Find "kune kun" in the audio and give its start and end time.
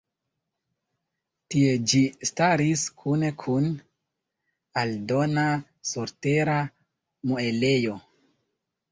3.01-3.67